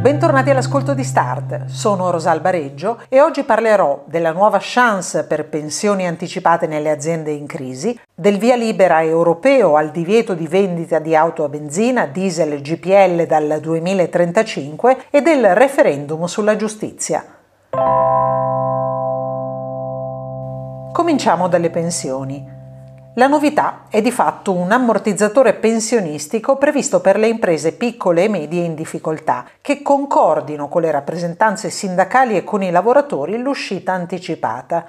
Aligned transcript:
Bentornati 0.00 0.48
all'ascolto 0.48 0.94
di 0.94 1.04
Start, 1.04 1.66
sono 1.66 2.10
Rosalba 2.10 2.48
Reggio 2.48 3.02
e 3.10 3.20
oggi 3.20 3.42
parlerò 3.42 4.04
della 4.06 4.32
nuova 4.32 4.56
chance 4.58 5.24
per 5.24 5.46
pensioni 5.50 6.06
anticipate 6.06 6.66
nelle 6.66 6.88
aziende 6.88 7.32
in 7.32 7.46
crisi, 7.46 8.00
del 8.14 8.38
via 8.38 8.56
libera 8.56 9.02
europeo 9.04 9.76
al 9.76 9.90
divieto 9.90 10.32
di 10.32 10.46
vendita 10.46 11.00
di 11.00 11.14
auto 11.14 11.44
a 11.44 11.50
benzina, 11.50 12.06
diesel 12.06 12.52
e 12.52 12.60
GPL 12.62 13.26
dal 13.26 13.58
2035 13.60 15.04
e 15.10 15.20
del 15.20 15.54
referendum 15.54 16.24
sulla 16.24 16.56
giustizia. 16.56 17.22
Cominciamo 20.92 21.46
dalle 21.46 21.68
pensioni. 21.68 22.59
La 23.14 23.26
novità 23.26 23.86
è 23.88 24.00
di 24.00 24.12
fatto 24.12 24.52
un 24.52 24.70
ammortizzatore 24.70 25.54
pensionistico 25.54 26.56
previsto 26.56 27.00
per 27.00 27.18
le 27.18 27.26
imprese 27.26 27.72
piccole 27.72 28.22
e 28.22 28.28
medie 28.28 28.62
in 28.62 28.76
difficoltà, 28.76 29.46
che 29.60 29.82
concordino 29.82 30.68
con 30.68 30.82
le 30.82 30.92
rappresentanze 30.92 31.70
sindacali 31.70 32.36
e 32.36 32.44
con 32.44 32.62
i 32.62 32.70
lavoratori 32.70 33.36
l'uscita 33.36 33.92
anticipata. 33.92 34.86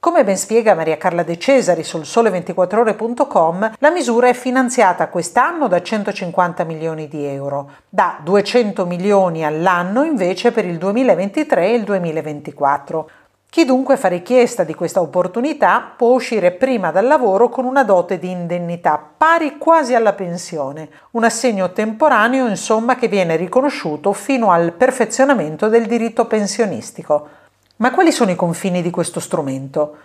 Come 0.00 0.24
ben 0.24 0.36
spiega 0.36 0.74
Maria 0.74 0.96
Carla 0.96 1.22
De 1.22 1.38
Cesari 1.38 1.84
sul 1.84 2.00
sole24ore.com, 2.00 3.74
la 3.78 3.90
misura 3.92 4.26
è 4.26 4.32
finanziata 4.32 5.06
quest'anno 5.06 5.68
da 5.68 5.80
150 5.80 6.64
milioni 6.64 7.06
di 7.06 7.24
euro, 7.24 7.70
da 7.88 8.18
200 8.20 8.84
milioni 8.86 9.44
all'anno 9.44 10.02
invece 10.02 10.50
per 10.50 10.64
il 10.64 10.78
2023 10.78 11.66
e 11.66 11.74
il 11.74 11.84
2024. 11.84 13.10
Chi 13.52 13.66
dunque 13.66 13.98
fa 13.98 14.08
richiesta 14.08 14.64
di 14.64 14.72
questa 14.72 15.02
opportunità 15.02 15.92
può 15.94 16.14
uscire 16.14 16.52
prima 16.52 16.90
dal 16.90 17.06
lavoro 17.06 17.50
con 17.50 17.66
una 17.66 17.84
dote 17.84 18.18
di 18.18 18.30
indennità 18.30 18.98
pari 19.14 19.58
quasi 19.58 19.94
alla 19.94 20.14
pensione, 20.14 20.88
un 21.10 21.24
assegno 21.24 21.70
temporaneo 21.70 22.48
insomma 22.48 22.96
che 22.96 23.08
viene 23.08 23.36
riconosciuto 23.36 24.14
fino 24.14 24.50
al 24.50 24.72
perfezionamento 24.72 25.68
del 25.68 25.84
diritto 25.84 26.24
pensionistico. 26.24 27.28
Ma 27.76 27.90
quali 27.90 28.10
sono 28.10 28.30
i 28.30 28.36
confini 28.36 28.80
di 28.80 28.88
questo 28.88 29.20
strumento? 29.20 29.96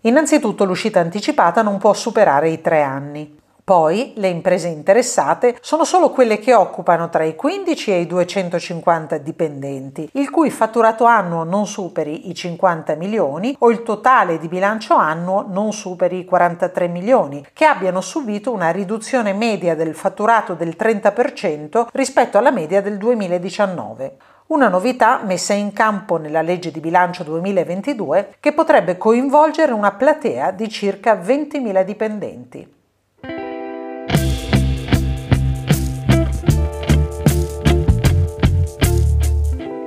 Innanzitutto 0.00 0.64
l'uscita 0.64 0.98
anticipata 0.98 1.62
non 1.62 1.78
può 1.78 1.92
superare 1.92 2.48
i 2.48 2.60
tre 2.60 2.82
anni. 2.82 3.38
Poi 3.66 4.12
le 4.14 4.28
imprese 4.28 4.68
interessate 4.68 5.58
sono 5.60 5.82
solo 5.82 6.10
quelle 6.10 6.38
che 6.38 6.54
occupano 6.54 7.08
tra 7.08 7.24
i 7.24 7.34
15 7.34 7.90
e 7.90 7.98
i 8.02 8.06
250 8.06 9.18
dipendenti, 9.18 10.08
il 10.12 10.30
cui 10.30 10.50
fatturato 10.50 11.04
annuo 11.04 11.42
non 11.42 11.66
superi 11.66 12.28
i 12.28 12.34
50 12.36 12.94
milioni 12.94 13.56
o 13.58 13.70
il 13.72 13.82
totale 13.82 14.38
di 14.38 14.46
bilancio 14.46 14.94
annuo 14.94 15.44
non 15.48 15.72
superi 15.72 16.18
i 16.18 16.24
43 16.24 16.86
milioni, 16.86 17.44
che 17.52 17.64
abbiano 17.64 18.00
subito 18.00 18.52
una 18.52 18.70
riduzione 18.70 19.32
media 19.32 19.74
del 19.74 19.96
fatturato 19.96 20.54
del 20.54 20.76
30% 20.78 21.88
rispetto 21.90 22.38
alla 22.38 22.52
media 22.52 22.80
del 22.80 22.98
2019. 22.98 24.16
Una 24.46 24.68
novità 24.68 25.22
messa 25.24 25.54
in 25.54 25.72
campo 25.72 26.18
nella 26.18 26.40
legge 26.40 26.70
di 26.70 26.78
bilancio 26.78 27.24
2022 27.24 28.36
che 28.38 28.52
potrebbe 28.52 28.96
coinvolgere 28.96 29.72
una 29.72 29.90
platea 29.90 30.52
di 30.52 30.68
circa 30.68 31.14
20.000 31.14 31.82
dipendenti. 31.82 32.74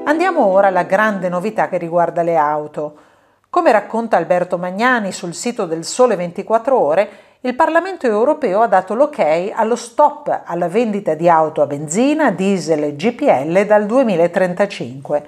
Andiamo 0.09 0.43
ora 0.43 0.69
alla 0.69 0.85
grande 0.85 1.29
novità 1.29 1.69
che 1.69 1.77
riguarda 1.77 2.23
le 2.23 2.35
auto. 2.35 2.95
Come 3.47 3.71
racconta 3.71 4.17
Alberto 4.17 4.57
Magnani 4.57 5.11
sul 5.11 5.35
sito 5.35 5.67
del 5.67 5.85
Sole 5.85 6.15
24 6.15 6.79
Ore, 6.79 7.09
il 7.41 7.53
Parlamento 7.53 8.07
europeo 8.07 8.61
ha 8.61 8.67
dato 8.67 8.95
l'ok 8.95 9.51
allo 9.53 9.75
stop 9.75 10.41
alla 10.45 10.67
vendita 10.67 11.13
di 11.13 11.29
auto 11.29 11.61
a 11.61 11.67
benzina, 11.67 12.31
diesel 12.31 12.85
e 12.85 12.95
GPL 12.95 13.67
dal 13.67 13.85
2035. 13.85 15.23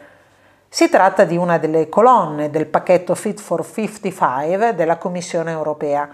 Si 0.67 0.89
tratta 0.89 1.25
di 1.25 1.37
una 1.37 1.59
delle 1.59 1.87
colonne 1.87 2.49
del 2.49 2.65
pacchetto 2.65 3.13
Fit 3.13 3.39
for 3.39 3.63
55 3.63 4.73
della 4.73 4.97
Commissione 4.97 5.51
europea 5.51 6.09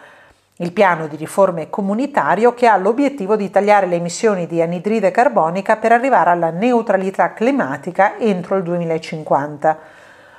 il 0.59 0.72
piano 0.72 1.07
di 1.07 1.16
riforme 1.16 1.69
comunitario 1.69 2.53
che 2.53 2.66
ha 2.66 2.78
l'obiettivo 2.78 3.35
di 3.35 3.50
tagliare 3.50 3.85
le 3.85 3.97
emissioni 3.97 4.47
di 4.47 4.62
anidride 4.62 5.12
carbonica 5.12 5.78
per 5.78 5.91
arrivare 5.91 6.31
alla 6.31 6.50
neutralità 6.50 7.34
climatica 7.34 8.18
entro 8.18 8.56
il 8.56 8.63
2050 8.63 9.78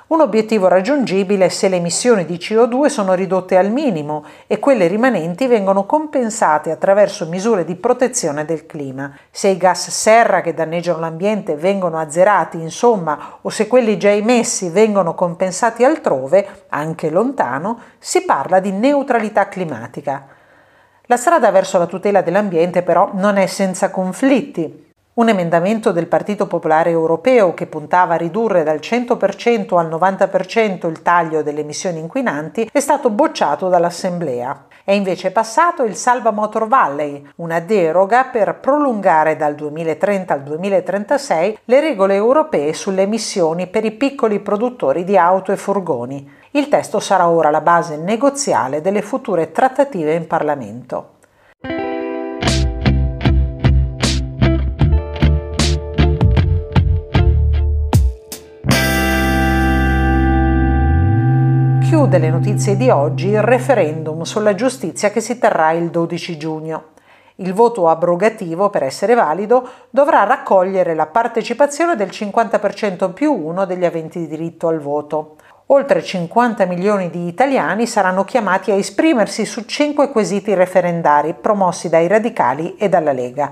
un 0.09 0.21
obiettivo 0.21 0.67
raggiungibile 0.67 1.49
se 1.49 1.67
le 1.69 1.75
emissioni 1.75 2.25
di 2.25 2.37
CO2 2.37 2.87
sono 2.87 3.13
ridotte 3.13 3.57
al 3.57 3.69
minimo 3.69 4.25
e 4.47 4.57
quelle 4.57 4.87
rimanenti 4.87 5.45
vengono 5.45 5.85
compensate 5.85 6.71
attraverso 6.71 7.27
misure 7.27 7.63
di 7.63 7.75
protezione 7.75 8.43
del 8.43 8.65
clima. 8.65 9.15
Se 9.29 9.49
i 9.49 9.57
gas 9.57 9.89
serra 9.91 10.41
che 10.41 10.55
danneggiano 10.55 10.97
l'ambiente 10.97 11.55
vengono 11.55 11.99
azzerati, 11.99 12.59
insomma, 12.59 13.37
o 13.41 13.49
se 13.49 13.67
quelli 13.67 13.99
già 13.99 14.09
emessi 14.09 14.69
vengono 14.69 15.13
compensati 15.13 15.83
altrove, 15.83 16.65
anche 16.69 17.11
lontano, 17.11 17.79
si 17.99 18.25
parla 18.25 18.59
di 18.59 18.71
neutralità 18.71 19.47
climatica. 19.47 20.25
La 21.03 21.17
strada 21.17 21.51
verso 21.51 21.77
la 21.77 21.85
tutela 21.85 22.21
dell'ambiente 22.21 22.81
però 22.81 23.11
non 23.13 23.37
è 23.37 23.45
senza 23.45 23.91
conflitti. 23.91 24.88
Un 25.19 25.27
emendamento 25.27 25.91
del 25.91 26.07
Partito 26.07 26.47
Popolare 26.47 26.91
Europeo 26.91 27.53
che 27.53 27.65
puntava 27.67 28.13
a 28.13 28.17
ridurre 28.17 28.63
dal 28.63 28.77
100% 28.77 29.77
al 29.77 29.89
90% 29.89 30.87
il 30.87 31.01
taglio 31.01 31.43
delle 31.43 31.59
emissioni 31.59 31.99
inquinanti 31.99 32.69
è 32.71 32.79
stato 32.79 33.09
bocciato 33.09 33.67
dall'Assemblea. 33.67 34.67
È 34.81 34.93
invece 34.93 35.31
passato 35.31 35.83
il 35.83 35.97
Salva 35.97 36.31
Motor 36.31 36.69
Valley, 36.69 37.31
una 37.35 37.59
deroga 37.59 38.29
per 38.31 38.59
prolungare 38.61 39.35
dal 39.35 39.55
2030 39.55 40.33
al 40.33 40.41
2036 40.41 41.59
le 41.65 41.79
regole 41.81 42.15
europee 42.15 42.71
sulle 42.71 43.01
emissioni 43.01 43.67
per 43.67 43.83
i 43.83 43.91
piccoli 43.91 44.39
produttori 44.39 45.03
di 45.03 45.17
auto 45.17 45.51
e 45.51 45.57
furgoni. 45.57 46.31
Il 46.51 46.69
testo 46.69 47.01
sarà 47.01 47.27
ora 47.27 47.49
la 47.49 47.59
base 47.59 47.97
negoziale 47.97 48.79
delle 48.79 49.01
future 49.01 49.51
trattative 49.51 50.13
in 50.13 50.27
Parlamento. 50.27 51.17
Chiude 61.89 62.19
le 62.19 62.29
notizie 62.29 62.77
di 62.77 62.91
oggi 62.91 63.29
il 63.29 63.41
referendum 63.41 64.21
sulla 64.21 64.53
giustizia 64.53 65.09
che 65.09 65.21
si 65.21 65.39
terrà 65.39 65.71
il 65.71 65.89
12 65.89 66.37
giugno. 66.37 66.89
Il 67.37 67.55
voto 67.55 67.87
abrogativo, 67.87 68.69
per 68.69 68.83
essere 68.83 69.15
valido, 69.15 69.67
dovrà 69.89 70.23
raccogliere 70.23 70.93
la 70.93 71.07
partecipazione 71.07 71.95
del 71.95 72.09
50% 72.09 73.11
più 73.11 73.33
uno 73.33 73.65
degli 73.65 73.85
aventi 73.85 74.27
diritto 74.27 74.67
al 74.67 74.77
voto. 74.77 75.37
Oltre 75.67 76.03
50 76.03 76.67
milioni 76.67 77.09
di 77.09 77.25
italiani 77.25 77.87
saranno 77.87 78.23
chiamati 78.23 78.69
a 78.69 78.75
esprimersi 78.75 79.43
su 79.43 79.65
cinque 79.65 80.11
quesiti 80.11 80.53
referendari 80.53 81.33
promossi 81.33 81.89
dai 81.89 82.05
radicali 82.05 82.75
e 82.75 82.87
dalla 82.87 83.13
Lega. 83.13 83.49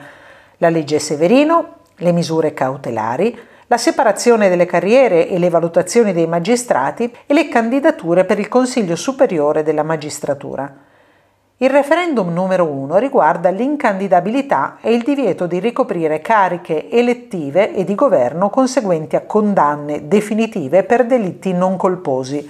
La 0.58 0.69
legge 0.69 1.00
Severino, 1.00 1.78
le 1.96 2.12
misure 2.12 2.54
cautelari, 2.54 3.36
la 3.68 3.78
separazione 3.78 4.48
delle 4.48 4.66
carriere 4.66 5.28
e 5.28 5.38
le 5.38 5.50
valutazioni 5.50 6.14
dei 6.14 6.26
magistrati 6.26 7.14
e 7.26 7.34
le 7.34 7.50
candidature 7.50 8.24
per 8.24 8.40
il 8.40 8.48
Consiglio 8.48 8.96
Superiore 8.96 9.62
della 9.62 9.84
Magistratura. 9.84 10.74
Il 11.58 11.70
referendum 11.70 12.32
numero 12.32 12.66
uno 12.66 12.98
riguarda 12.98 13.50
l'incandidabilità 13.50 14.78
e 14.80 14.94
il 14.94 15.04
divieto 15.04 15.48
di 15.48 15.60
ricoprire 15.60 16.22
cariche 16.22 16.90
elettive 16.90 17.74
e 17.74 17.84
di 17.84 17.96
governo 17.96 18.50
conseguenti 18.50 19.16
a 19.16 19.25
condanne 19.25 20.08
definitive 20.08 20.84
per 20.84 21.06
delitti 21.06 21.52
non 21.52 21.75
colposi. 21.75 22.50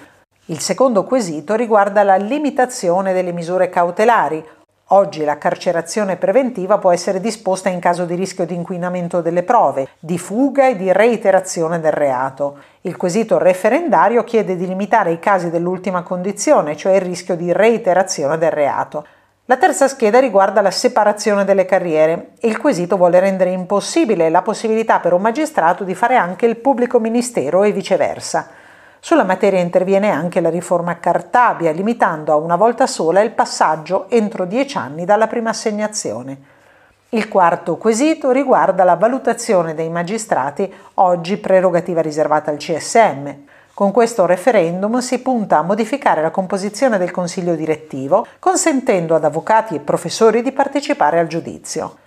Il 0.50 0.60
secondo 0.60 1.04
quesito 1.04 1.56
riguarda 1.56 2.04
la 2.04 2.18
limitazione 2.18 3.14
delle 3.14 3.32
misure 3.32 3.70
cautelari, 3.70 4.46
Oggi 4.92 5.26
la 5.26 5.38
carcerazione 5.38 6.16
preventiva 6.16 6.78
può 6.78 6.94
essere 6.94 7.20
disposta 7.20 7.68
in 7.68 7.82
caso 7.82 8.06
di 8.06 8.16
rischio 8.16 8.46
di 8.46 8.54
inquinamento 8.54 9.20
delle 9.20 9.44
prove, 9.44 9.90
di 10.00 10.18
fuga 10.18 10.70
e 10.70 10.78
di 10.78 10.94
reiterazione 10.94 11.82
del 11.82 11.92
reato. 11.92 12.60
Il 12.84 12.96
quesito 12.96 13.38
referendario 13.38 14.24
chiede 14.24 14.56
di 14.56 14.66
limitare 14.66 15.12
i 15.12 15.20
casi 15.20 15.50
dell'ultima 15.50 16.04
condizione, 16.04 16.78
cioè 16.78 16.94
il 16.94 17.02
rischio 17.02 17.36
di 17.36 17.52
reiterazione 17.52 18.38
del 18.38 18.52
reato. 18.52 19.06
La 19.44 19.58
terza 19.58 19.90
scheda 19.90 20.22
riguarda 20.22 20.62
la 20.62 20.72
separazione 20.72 21.44
delle 21.44 21.66
carriere. 21.66 22.30
Il 22.44 22.58
quesito 22.58 22.96
vuole 22.96 23.20
rendere 23.20 23.50
impossibile 23.50 24.30
la 24.30 24.42
possibilità 24.42 25.02
per 25.02 25.12
un 25.12 25.22
magistrato 25.22 25.84
di 25.84 25.96
fare 25.96 26.16
anche 26.16 26.46
il 26.46 26.56
pubblico 26.56 26.98
ministero 26.98 27.64
e 27.64 27.74
viceversa. 27.74 28.48
Sulla 29.00 29.24
materia 29.24 29.60
interviene 29.60 30.10
anche 30.10 30.42
la 30.42 30.50
riforma 30.50 31.00
Cartabia, 31.00 31.72
limitando 31.72 32.32
a 32.32 32.36
una 32.36 32.56
volta 32.56 32.88
sola 32.88 33.22
il 33.22 33.32
passaggio 33.32 34.10
entro 34.10 34.46
dieci 34.46 34.78
anni 34.78 35.06
dalla 35.06 35.28
prima 35.28 35.52
assegnazione. 35.52 36.56
Il 37.10 37.30
quarto 37.30 37.78
quesito 37.78 38.32
riguarda 38.32 38.84
la 38.84 38.96
valutazione 38.96 39.74
dei 39.74 39.90
magistrati, 39.90 40.72
oggi 40.96 41.38
prerogativa 41.38 42.02
riservata 42.02 42.52
al 42.52 42.58
CSM. 42.58 43.30
Con 43.74 43.92
questo 43.92 44.26
referendum 44.26 44.98
si 45.00 45.20
punta 45.20 45.60
a 45.60 45.62
modificare 45.62 46.22
la 46.22 46.32
composizione 46.32 46.98
del 46.98 47.12
consiglio 47.12 47.56
direttivo, 47.56 48.26
consentendo 48.40 49.16
ad 49.16 49.24
avvocati 49.24 49.76
e 49.76 49.80
professori 49.80 50.42
di 50.42 50.52
partecipare 50.52 51.20
al 51.20 51.28
giudizio. 51.28 51.98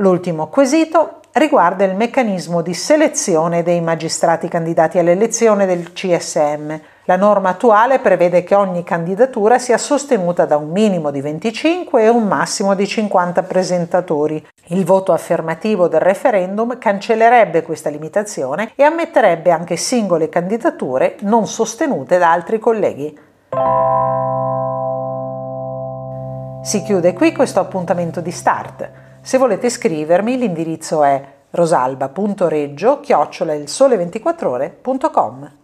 L'ultimo 0.00 0.46
quesito 0.46 1.20
riguarda 1.32 1.84
il 1.84 1.94
meccanismo 1.94 2.62
di 2.62 2.72
selezione 2.72 3.62
dei 3.62 3.82
magistrati 3.82 4.48
candidati 4.48 4.98
all'elezione 4.98 5.66
del 5.66 5.92
CSM. 5.92 6.74
La 7.04 7.16
norma 7.16 7.50
attuale 7.50 7.98
prevede 7.98 8.42
che 8.42 8.54
ogni 8.54 8.82
candidatura 8.82 9.58
sia 9.58 9.76
sostenuta 9.76 10.46
da 10.46 10.56
un 10.56 10.70
minimo 10.70 11.10
di 11.10 11.20
25 11.20 12.02
e 12.02 12.08
un 12.08 12.26
massimo 12.26 12.74
di 12.74 12.86
50 12.86 13.42
presentatori. 13.42 14.42
Il 14.68 14.86
voto 14.86 15.12
affermativo 15.12 15.86
del 15.86 16.00
referendum 16.00 16.78
cancellerebbe 16.78 17.62
questa 17.62 17.90
limitazione 17.90 18.72
e 18.76 18.82
ammetterebbe 18.82 19.50
anche 19.50 19.76
singole 19.76 20.30
candidature 20.30 21.16
non 21.20 21.46
sostenute 21.46 22.16
da 22.16 22.32
altri 22.32 22.58
colleghi. 22.58 23.18
Si 26.62 26.82
chiude 26.84 27.12
qui 27.12 27.34
questo 27.34 27.60
appuntamento 27.60 28.22
di 28.22 28.30
start. 28.30 29.08
Se 29.30 29.38
volete 29.38 29.70
scrivermi 29.70 30.36
l'indirizzo 30.36 31.04
è 31.04 31.24
rosalba.reggio-il 31.50 33.64
sole24ore.com 33.68 35.59